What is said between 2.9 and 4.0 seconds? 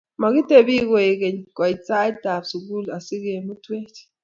asikomtuech